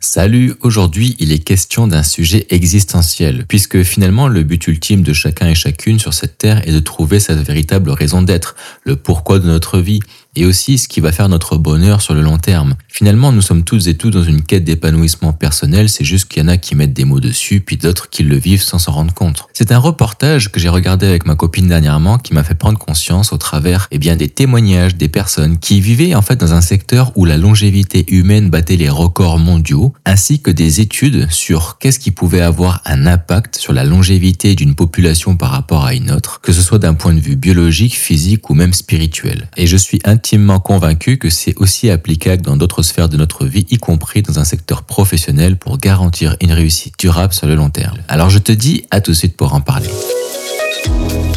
[0.00, 5.48] Salut, aujourd'hui il est question d'un sujet existentiel, puisque finalement le but ultime de chacun
[5.48, 9.48] et chacune sur cette terre est de trouver sa véritable raison d'être, le pourquoi de
[9.48, 9.98] notre vie,
[10.38, 12.76] et aussi ce qui va faire notre bonheur sur le long terme.
[12.86, 16.46] Finalement, nous sommes toutes et tous dans une quête d'épanouissement personnel, c'est juste qu'il y
[16.46, 19.12] en a qui mettent des mots dessus, puis d'autres qui le vivent sans s'en rendre
[19.12, 19.48] compte.
[19.52, 23.32] C'est un reportage que j'ai regardé avec ma copine dernièrement qui m'a fait prendre conscience
[23.32, 27.10] au travers eh bien, des témoignages des personnes qui vivaient en fait dans un secteur
[27.16, 32.12] où la longévité humaine battait les records mondiaux, ainsi que des études sur qu'est-ce qui
[32.12, 36.52] pouvait avoir un impact sur la longévité d'une population par rapport à une autre, que
[36.52, 39.50] ce soit d'un point de vue biologique, physique ou même spirituel.
[39.56, 43.64] Et je suis intimement convaincu que c'est aussi applicable dans d'autres sphères de notre vie,
[43.70, 47.96] y compris dans un secteur professionnel pour garantir une réussite durable sur le long terme.
[48.08, 49.88] Alors je te dis à tout de suite pour en parler.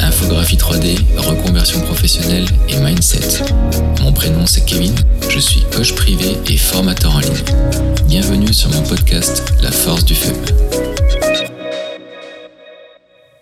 [0.01, 3.45] Infographie 3D, reconversion professionnelle et mindset.
[4.01, 4.93] Mon prénom c'est Kevin,
[5.29, 7.45] je suis coach privé et formateur en ligne.
[8.09, 10.33] Bienvenue sur mon podcast La force du feu.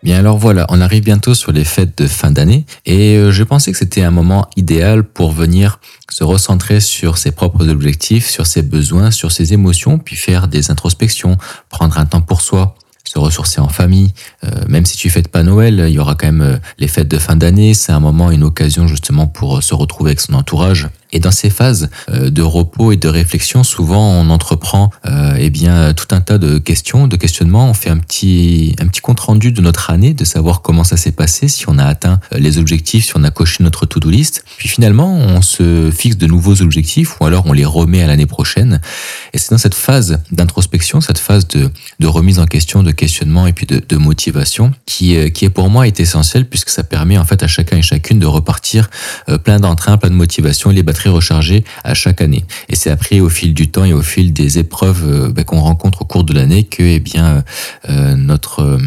[0.02, 3.44] Bien alors voilà, on arrive bientôt sur les fêtes de fin d'année et euh, je
[3.44, 8.48] pensais que c'était un moment idéal pour venir se recentrer sur ses propres objectifs, sur
[8.48, 13.20] ses besoins, sur ses émotions, puis faire des introspections, prendre un temps pour soi, se
[13.20, 14.14] ressourcer en famille.
[14.46, 17.10] Euh, même si tu fêtes pas Noël, il y aura quand même euh, les fêtes
[17.10, 17.74] de fin d'année.
[17.74, 21.50] C'est un moment, une occasion justement pour se retrouver avec son entourage, et dans ces
[21.50, 26.22] phases euh, de repos et de réflexion, souvent on entreprend euh, eh bien tout un
[26.22, 27.70] tas de questions, de questionnements.
[27.70, 30.98] On fait un petit un petit compte rendu de notre année, de savoir comment ça
[30.98, 34.10] s'est passé, si on a atteint euh, les objectifs, si on a coché notre to-do
[34.10, 34.44] list.
[34.58, 38.28] Puis finalement, on se fixe de nouveaux objectifs ou alors on les remet à l'année
[38.28, 38.80] prochaine.
[39.34, 43.48] Et c'est dans cette phase d'introspection, cette phase de, de remise en question, de questionnement
[43.48, 47.18] et puis de, de motivation qui qui est pour moi est essentielle puisque ça permet
[47.18, 48.90] en fait à chacun et chacune de repartir
[49.44, 52.44] plein d'entrain, plein de motivation, les batteries rechargé à chaque année.
[52.68, 55.62] Et c'est après, au fil du temps et au fil des épreuves euh, bah, qu'on
[55.62, 57.44] rencontre au cours de l'année, que eh bien
[57.90, 58.78] euh, notre euh,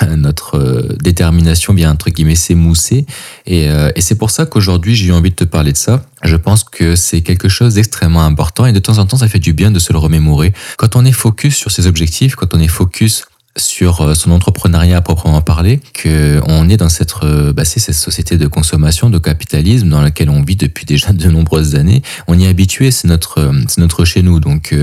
[0.16, 3.04] notre détermination, bien entre guillemets, s'est moussée.
[3.46, 6.04] Et, et c'est pour ça qu'aujourd'hui, j'ai eu envie de te parler de ça.
[6.22, 9.40] Je pense que c'est quelque chose d'extrêmement important et de temps en temps, ça fait
[9.40, 10.52] du bien de se le remémorer.
[10.76, 13.24] Quand on est focus sur ses objectifs, quand on est focus
[13.58, 17.80] sur euh, son entrepreneuriat à proprement parler, que on est dans cette, euh, bah, c'est
[17.80, 22.02] cette société de consommation, de capitalisme dans laquelle on vit depuis déjà de nombreuses années.
[22.26, 24.74] On y est habitué, c'est notre, euh, c'est notre chez nous, donc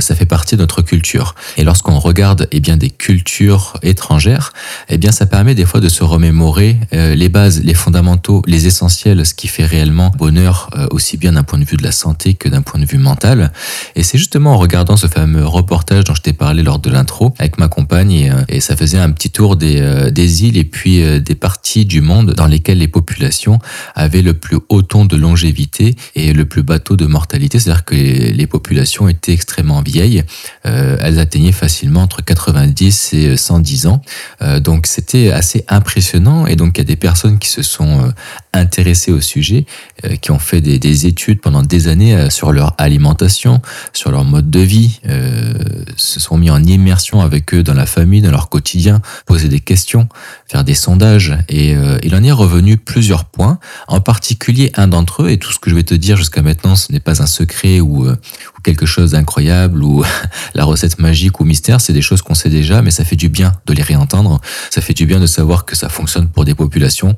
[0.00, 1.34] ça fait partie de notre culture.
[1.56, 4.52] Et lorsqu'on regarde eh bien des cultures étrangères,
[4.88, 9.24] eh bien ça permet des fois de se remémorer les bases, les fondamentaux, les essentiels,
[9.26, 12.48] ce qui fait réellement bonheur aussi bien d'un point de vue de la santé que
[12.48, 13.52] d'un point de vue mental.
[13.94, 17.34] Et c'est justement en regardant ce fameux reportage dont je t'ai parlé lors de l'intro
[17.38, 20.64] avec ma compagne euh, et, ça faisait un petit tour des, euh, des îles et
[20.64, 23.58] puis euh, des parties du monde dans lesquelles les populations
[23.94, 27.84] avaient le plus haut taux de longévité et le plus bas taux de mortalité, c'est-à-dire
[27.84, 30.22] que les, populations étaient extrêmement vieilles,
[30.62, 34.00] elles atteignaient facilement entre 90 et 110 ans,
[34.60, 36.46] donc c'était assez impressionnant.
[36.46, 38.12] Et donc il y a des personnes qui se sont
[38.52, 39.66] intéressées au sujet,
[40.20, 43.60] qui ont fait des, des, études pendant des années sur leur alimentation,
[43.92, 45.00] sur leur mode de vie,
[45.96, 49.60] se sont mis en immersion avec eux dans la famille, dans leur quotidien, poser des
[49.60, 50.08] questions,
[50.46, 51.36] faire des sondages.
[51.48, 53.58] Et euh, il en est revenu plusieurs points,
[53.88, 56.76] en particulier un d'entre eux, et tout ce que je vais te dire jusqu'à maintenant,
[56.76, 58.16] ce n'est pas un secret ou, euh,
[58.58, 60.04] ou quelque chose d'incroyable ou
[60.54, 63.28] la recette magique ou mystère, c'est des choses qu'on sait déjà, mais ça fait du
[63.28, 64.40] bien de les réentendre.
[64.70, 67.16] Ça fait du bien de savoir que ça fonctionne pour des populations.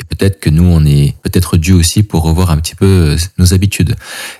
[0.00, 3.16] Et peut-être que nous, on est peut-être dû aussi pour revoir un petit peu euh,
[3.38, 3.94] nos habitudes.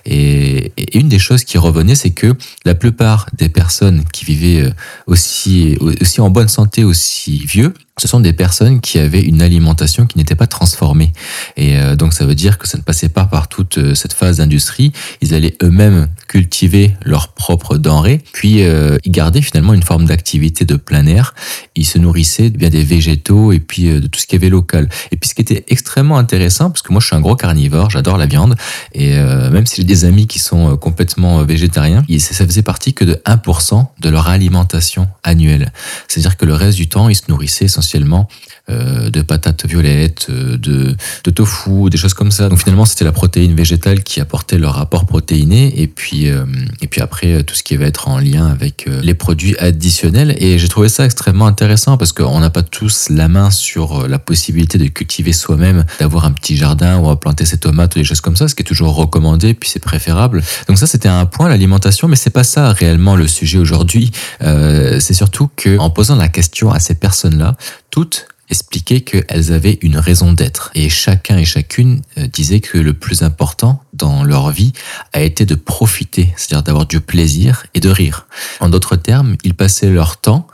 [0.05, 2.33] Et, et une des choses qui revenait, c'est que
[2.65, 4.71] la plupart des personnes qui vivaient
[5.07, 10.07] aussi, aussi en bonne santé, aussi vieux, ce sont des personnes qui avaient une alimentation
[10.07, 11.13] qui n'était pas transformée.
[11.55, 14.13] Et euh, donc ça veut dire que ça ne passait pas par toute euh, cette
[14.13, 14.91] phase d'industrie.
[15.21, 20.65] Ils allaient eux-mêmes cultiver leurs propres denrées, puis euh, ils gardaient finalement une forme d'activité
[20.65, 21.35] de plein air.
[21.75, 24.89] Ils se nourrissaient bien des végétaux et puis de tout ce qui avait local.
[25.11, 27.91] Et puis ce qui était extrêmement intéressant, parce que moi je suis un gros carnivore,
[27.91, 28.55] j'adore la viande,
[28.93, 33.21] et même si j'ai des amis qui sont complètement végétariens, ça faisait partie que de
[33.25, 35.71] 1% de leur alimentation annuelle.
[36.07, 38.27] C'est-à-dire que le reste du temps, ils se nourrissaient essentiellement essentiellement
[38.69, 42.47] euh, de patates violettes, euh, de, de, tofu, des choses comme ça.
[42.47, 46.45] Donc finalement, c'était la protéine végétale qui apportait leur rapport protéiné, et puis euh,
[46.79, 50.35] et puis après tout ce qui va être en lien avec les produits additionnels.
[50.37, 54.19] Et j'ai trouvé ça extrêmement intéressant parce qu'on n'a pas tous la main sur la
[54.19, 58.05] possibilité de cultiver soi-même, d'avoir un petit jardin ou à planter ses tomates ou des
[58.05, 60.43] choses comme ça, ce qui est toujours recommandé, puis c'est préférable.
[60.67, 64.11] Donc ça, c'était un point l'alimentation, mais c'est pas ça réellement le sujet aujourd'hui.
[64.39, 67.55] c'est surtout que en posant la question à ces personnes-là,
[67.89, 70.71] toutes expliquaient qu'elles avaient une raison d'être.
[70.75, 74.73] Et chacun et chacune euh, disait que le plus important dans leur vie
[75.13, 78.25] a été de profiter, c'est-à-dire d'avoir du plaisir et de rire.
[78.59, 80.47] En d'autres termes, ils passaient leur temps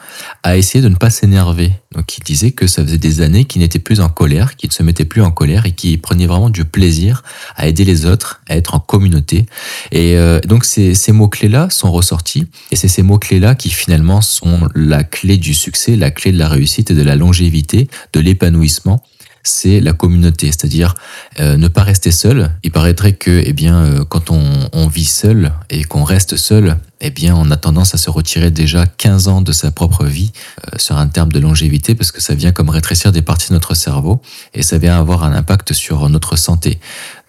[0.43, 1.71] à essayer de ne pas s'énerver.
[1.95, 4.73] Donc ils disaient que ça faisait des années qu'ils n'étaient plus en colère, qu'ils ne
[4.73, 7.23] se mettaient plus en colère et qu'ils prenaient vraiment du plaisir
[7.55, 9.45] à aider les autres, à être en communauté.
[9.91, 14.67] Et euh, donc ces, ces mots-clés-là sont ressortis et c'est ces mots-clés-là qui finalement sont
[14.75, 19.01] la clé du succès, la clé de la réussite et de la longévité, de l'épanouissement
[19.47, 20.95] c'est la communauté, c'est-à-dire
[21.39, 22.51] euh, ne pas rester seul.
[22.63, 26.77] Il paraîtrait que, eh bien, euh, quand on, on, vit seul et qu'on reste seul,
[26.99, 30.31] eh bien, on a tendance à se retirer déjà 15 ans de sa propre vie
[30.65, 33.53] euh, sur un terme de longévité parce que ça vient comme rétrécir des parties de
[33.53, 34.21] notre cerveau
[34.53, 36.79] et ça vient avoir un impact sur notre santé.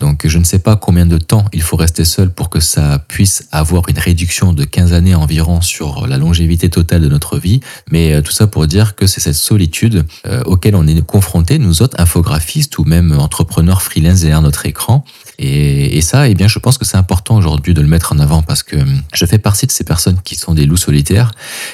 [0.00, 2.98] Donc, je ne sais pas combien de temps il faut rester seul pour que ça
[3.08, 7.60] puisse avoir une réduction de 15 années environ sur la longévité totale de notre vie,
[7.90, 11.58] mais euh, tout ça pour dire que c'est cette solitude euh, auquel on est confronté,
[11.58, 15.04] nous autres infographistes ou même entrepreneurs freelance derrière notre écran.
[15.40, 18.42] Et, ça, eh bien, je pense que c'est important aujourd'hui de le mettre en avant
[18.42, 18.76] parce que
[19.12, 21.30] je fais partie de ces personnes qui sont des loups solitaires.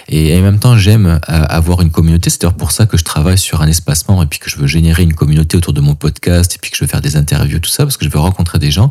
[0.08, 2.28] Et en même temps, j'aime euh, avoir une communauté.
[2.28, 4.66] C'est d'ailleurs pour ça que je travaille sur un espacement et puis que je veux
[4.66, 7.58] générer une communauté autour de mon podcast et puis que je veux faire des interviews,
[7.58, 8.90] tout ça, parce que je veux rencontrer des gens,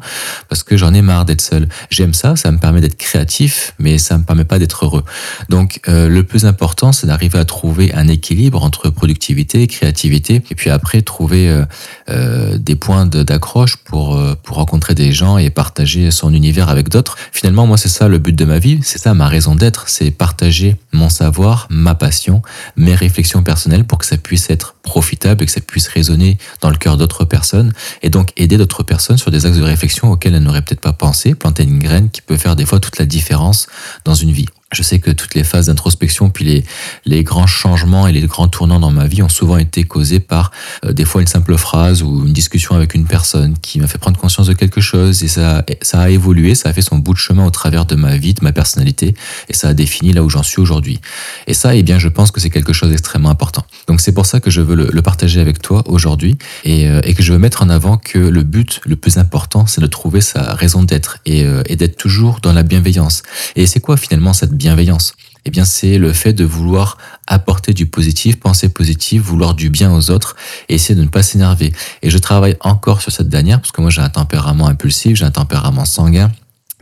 [0.49, 1.69] parce que j'en ai marre d'être seul.
[1.91, 5.03] J'aime ça, ça me permet d'être créatif, mais ça me permet pas d'être heureux.
[5.49, 10.35] Donc, euh, le plus important, c'est d'arriver à trouver un équilibre entre productivité et créativité,
[10.35, 11.63] et puis après trouver
[12.09, 17.17] euh, des points d'accroche pour pour rencontrer des gens et partager son univers avec d'autres.
[17.33, 20.09] Finalement, moi, c'est ça le but de ma vie, c'est ça ma raison d'être, c'est
[20.09, 22.41] partager mon savoir, ma passion,
[22.77, 26.69] mes réflexions personnelles pour que ça puisse être profitable et que ça puisse résonner dans
[26.69, 27.73] le cœur d'autres personnes
[28.03, 30.93] et donc aider d'autres personnes sur des axes de réflexion auxquels elles n'auraient peut-être pas
[30.93, 33.67] pensé, planter une graine qui peut faire des fois toute la différence
[34.05, 34.47] dans une vie.
[34.73, 36.65] Je sais que toutes les phases d'introspection, puis les,
[37.05, 40.51] les grands changements et les grands tournants dans ma vie ont souvent été causés par
[40.85, 43.97] euh, des fois une simple phrase ou une discussion avec une personne qui m'a fait
[43.97, 47.13] prendre conscience de quelque chose et ça, ça a évolué, ça a fait son bout
[47.13, 49.15] de chemin au travers de ma vie, de ma personnalité
[49.47, 50.99] et ça a défini là où j'en suis aujourd'hui.
[51.47, 53.65] Et ça, eh bien, je pense que c'est quelque chose d'extrêmement important.
[53.87, 57.13] Donc c'est pour ça que je veux le, partager avec toi aujourd'hui et, euh, et,
[57.13, 60.21] que je veux mettre en avant que le but le plus important, c'est de trouver
[60.21, 63.21] sa raison d'être et, euh, et d'être toujours dans la bienveillance.
[63.57, 64.62] Et c'est quoi finalement cette bienveillance
[65.45, 69.93] eh bien, c'est le fait de vouloir apporter du positif, penser positif, vouloir du bien
[69.93, 70.35] aux autres
[70.69, 71.73] et essayer de ne pas s'énerver.
[72.01, 75.25] Et je travaille encore sur cette dernière parce que moi j'ai un tempérament impulsif, j'ai
[75.25, 76.31] un tempérament sanguin.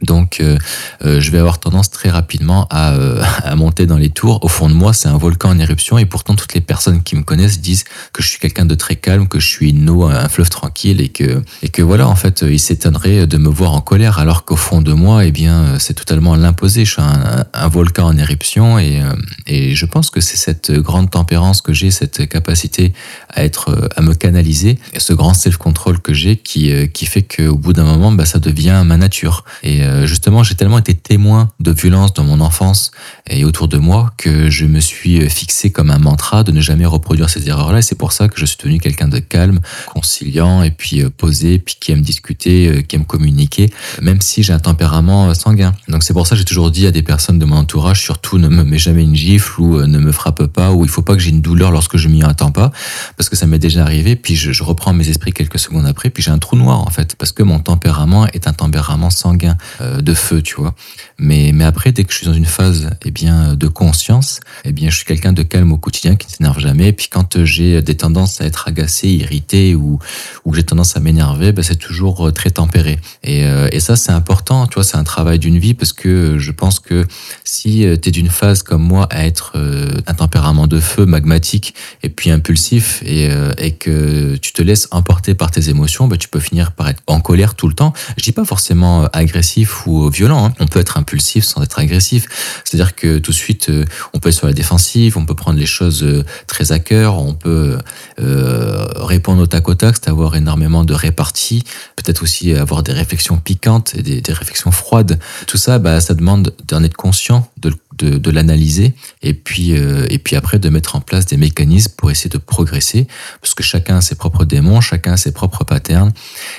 [0.01, 0.57] Donc, euh,
[1.05, 4.43] euh, je vais avoir tendance très rapidement à, euh, à, monter dans les tours.
[4.43, 7.15] Au fond de moi, c'est un volcan en éruption et pourtant toutes les personnes qui
[7.15, 7.83] me connaissent disent
[8.13, 11.01] que je suis quelqu'un de très calme, que je suis une eau, un fleuve tranquille
[11.01, 14.45] et que et que voilà, en fait, ils s'étonneraient de me voir en colère alors
[14.45, 16.85] qu'au fond de moi, eh bien, c'est totalement l'imposé.
[16.85, 19.01] Je suis un, volcan en éruption et
[19.47, 22.93] et je pense que c'est cette grande tempérance que j'ai, cette capacité
[23.29, 27.55] à être, à me canaliser, et ce grand self-control que j'ai qui qui fait qu'au
[27.55, 31.71] bout d'un moment, bah, ça devient ma nature et justement, j'ai tellement été témoin de
[31.71, 32.91] violence dans mon enfance
[33.29, 36.85] et autour de moi que je me suis fixé comme un mantra de ne jamais
[36.85, 37.79] reproduire ces erreurs-là.
[37.79, 41.59] Et c'est pour ça que je suis devenu quelqu'un de calme, conciliant et puis posé,
[41.59, 43.71] puis qui aime discuter, qui aime communiquer,
[44.01, 45.73] même si j'ai un tempérament sanguin.
[45.87, 48.37] Donc c'est pour ça que j'ai toujours dit à des personnes de mon entourage, surtout
[48.37, 51.13] ne me mets jamais une gifle ou ne me frappe pas ou il faut pas
[51.13, 52.71] que j'ai une douleur lorsque je m'y attends pas,
[53.17, 54.15] parce que ça m'est déjà arrivé.
[54.15, 57.15] Puis je reprends mes esprits quelques secondes après, puis j'ai un trou noir en fait,
[57.15, 59.57] parce que mon tempérament est un tempérament sanguin
[60.01, 60.75] de feu, tu vois.
[61.17, 64.71] Mais, mais après, dès que je suis dans une phase eh bien, de conscience, eh
[64.71, 66.89] bien, je suis quelqu'un de calme au quotidien qui ne s'énerve jamais.
[66.89, 69.99] Et puis quand j'ai des tendances à être agacé, irrité ou,
[70.45, 72.99] ou j'ai tendance à m'énerver, ben, c'est toujours très tempéré.
[73.23, 76.37] Et, euh, et ça, c'est important, tu vois, c'est un travail d'une vie parce que
[76.37, 77.05] je pense que
[77.43, 81.73] si tu es d'une phase comme moi à être euh, un tempérament de feu, magmatique
[82.03, 86.17] et puis impulsif et, euh, et que tu te laisses emporter par tes émotions, ben,
[86.17, 87.93] tu peux finir par être en colère tout le temps.
[88.17, 90.47] Je dis pas forcément agressif ou violent.
[90.47, 90.53] Hein.
[90.59, 92.27] On peut être impulsif sans être agressif.
[92.63, 95.59] C'est-à-dire que tout de suite, euh, on peut être sur la défensive, on peut prendre
[95.59, 97.77] les choses euh, très à cœur, on peut
[98.19, 101.63] euh, répondre au tac au tac, avoir énormément de réparties,
[101.95, 105.19] peut-être aussi avoir des réflexions piquantes et des, des réflexions froides.
[105.47, 110.05] Tout ça, bah, ça demande d'en être conscient, de le de, l'analyser et puis euh,
[110.09, 113.07] et puis après de mettre en place des mécanismes pour essayer de progresser
[113.41, 116.11] parce que chacun a ses propres démons, chacun a ses propres patterns.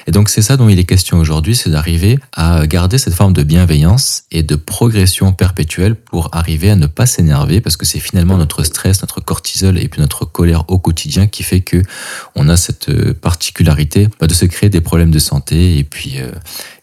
[0.07, 3.33] Et donc c'est ça dont il est question aujourd'hui, c'est d'arriver à garder cette forme
[3.33, 8.01] de bienveillance et de progression perpétuelle pour arriver à ne pas s'énerver parce que c'est
[8.01, 11.83] finalement notre stress, notre cortisol et puis notre colère au quotidien qui fait que
[12.35, 16.19] on a cette euh, particularité bah, de se créer des problèmes de santé et puis
[16.19, 16.31] euh,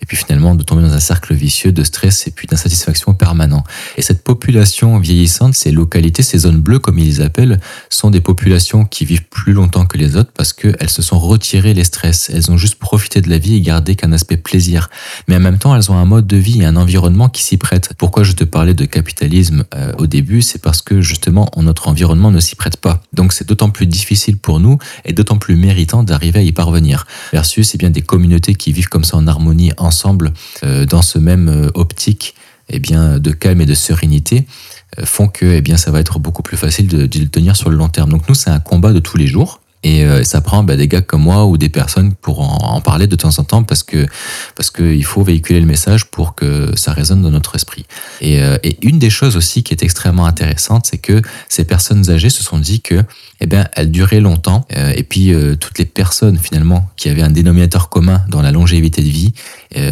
[0.02, 3.64] et puis finalement de tomber dans un cercle vicieux de stress et puis d'insatisfaction permanent.
[3.98, 8.22] Et cette populations vieillissantes, ces localités, ces zones bleues comme ils les appellent, sont des
[8.22, 12.32] populations qui vivent plus longtemps que les autres parce qu'elles se sont retirées les stress.
[12.34, 14.90] Elles ont juste profité de la vie et gardé qu'un aspect plaisir.
[15.28, 17.58] Mais en même temps, elles ont un mode de vie et un environnement qui s'y
[17.58, 17.92] prête.
[17.98, 22.32] Pourquoi je te parlais de capitalisme euh, au début C'est parce que justement, notre environnement
[22.32, 23.02] ne s'y prête pas.
[23.12, 27.06] Donc c'est d'autant plus difficile pour nous et d'autant plus méritant d'arriver à y parvenir.
[27.34, 30.32] Versus, eh bien, des communautés qui vivent comme ça en harmonie ensemble
[30.64, 32.36] euh, dans ce même euh, optique
[32.70, 34.46] eh bien, de calme et de sérénité
[34.98, 37.56] euh, font que eh bien, ça va être beaucoup plus facile de, de le tenir
[37.56, 38.10] sur le long terme.
[38.10, 39.62] Donc nous, c'est un combat de tous les jours.
[39.84, 43.08] Et euh, ça prend bah, des gars comme moi ou des personnes pour en, parler
[43.08, 44.06] de temps en temps parce que
[44.56, 47.86] parce qu'il faut véhiculer le message pour que ça résonne dans notre esprit.
[48.20, 52.10] Et, euh, et une des choses aussi qui est extrêmement intéressante, c'est que ces personnes
[52.10, 53.04] âgées se sont dit que
[53.42, 54.66] eh bien, elles duraient longtemps.
[54.76, 59.02] Euh, et puis toutes les personnes finalement qui avaient un dénominateur commun dans la longévité
[59.02, 59.34] de vie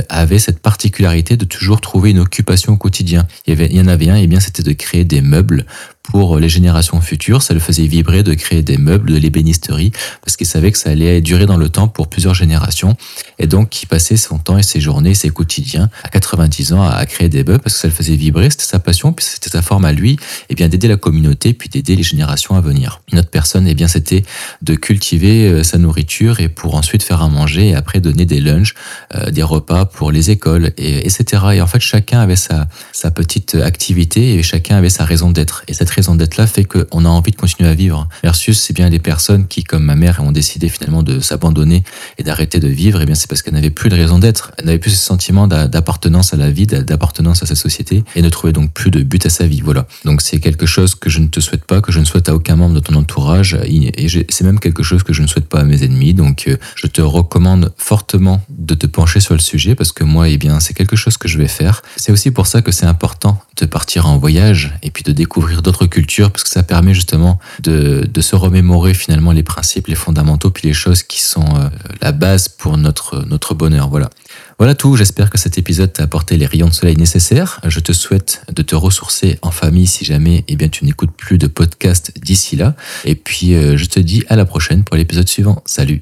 [0.09, 3.25] avaient cette particularité de toujours trouver une occupation au quotidien.
[3.45, 5.65] Il y, en avait un, et bien c'était de créer des meubles
[6.11, 7.41] pour les générations futures.
[7.41, 9.91] Ça le faisait vibrer de créer des meubles, de l'ébénisterie,
[10.23, 12.95] parce qu'il savait que ça allait durer dans le temps pour plusieurs générations.
[13.39, 17.05] Et donc, il passait son temps et ses journées, ses quotidiens, à 90 ans, à
[17.05, 19.61] créer des meubles, parce que ça le faisait vibrer, c'était sa passion, puis c'était sa
[19.61, 20.17] forme à lui,
[20.49, 23.01] et bien d'aider la communauté, puis d'aider les générations à venir.
[23.11, 24.23] Une autre personne, et eh bien c'était
[24.61, 28.39] de cultiver euh, sa nourriture et pour ensuite faire à manger et après donner des
[28.39, 28.73] lunchs,
[29.15, 31.43] euh, des repas pour les écoles, et, etc.
[31.53, 32.67] Et en fait, chacun avait sa,
[33.15, 35.63] petite activité et chacun avait sa raison d'être.
[35.97, 38.07] Raison d'être là fait qu'on a envie de continuer à vivre.
[38.23, 41.83] Versus, c'est bien des personnes qui, comme ma mère, ont décidé finalement de s'abandonner
[42.19, 43.01] et d'arrêter de vivre.
[43.01, 44.51] Et bien, c'est parce qu'elles n'avaient plus de raison d'être.
[44.57, 48.29] Elles n'avaient plus ce sentiment d'appartenance à la vie, d'appartenance à sa société et ne
[48.29, 49.61] trouvaient donc plus de but à sa vie.
[49.61, 49.87] Voilà.
[50.05, 52.35] Donc, c'est quelque chose que je ne te souhaite pas, que je ne souhaite à
[52.35, 53.57] aucun membre de ton entourage.
[53.65, 56.13] Et c'est même quelque chose que je ne souhaite pas à mes ennemis.
[56.13, 60.29] Donc, euh, je te recommande fortement de te pencher sur le sujet parce que moi,
[60.29, 61.81] eh bien, c'est quelque chose que je vais faire.
[61.95, 65.61] C'est aussi pour ça que c'est important de partir en voyage et puis de découvrir
[65.61, 69.95] d'autres culture parce que ça permet justement de, de, se remémorer finalement les principes, les
[69.95, 71.69] fondamentaux, puis les choses qui sont euh,
[72.01, 73.89] la base pour notre, notre bonheur.
[73.89, 74.09] Voilà.
[74.57, 77.59] Voilà tout, j'espère que cet épisode t'a apporté les rayons de soleil nécessaires.
[77.65, 81.37] Je te souhaite de te ressourcer en famille si jamais eh bien, tu n'écoutes plus
[81.37, 82.75] de podcast d'ici là.
[83.05, 85.61] Et puis euh, je te dis à la prochaine pour l'épisode suivant.
[85.65, 86.01] Salut